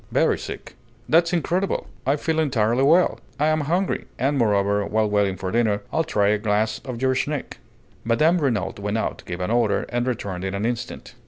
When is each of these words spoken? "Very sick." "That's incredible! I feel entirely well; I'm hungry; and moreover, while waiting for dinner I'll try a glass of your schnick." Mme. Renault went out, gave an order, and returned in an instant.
"Very 0.11 0.39
sick." 0.39 0.73
"That's 1.07 1.31
incredible! 1.31 1.85
I 2.07 2.15
feel 2.15 2.39
entirely 2.39 2.81
well; 2.81 3.19
I'm 3.39 3.61
hungry; 3.61 4.05
and 4.17 4.35
moreover, 4.35 4.83
while 4.83 5.07
waiting 5.07 5.37
for 5.37 5.51
dinner 5.51 5.83
I'll 5.93 6.03
try 6.03 6.29
a 6.29 6.39
glass 6.39 6.79
of 6.85 6.99
your 7.03 7.13
schnick." 7.13 7.59
Mme. 8.03 8.37
Renault 8.39 8.79
went 8.79 8.97
out, 8.97 9.21
gave 9.27 9.41
an 9.41 9.51
order, 9.51 9.85
and 9.89 10.07
returned 10.07 10.43
in 10.43 10.55
an 10.55 10.65
instant. 10.65 11.13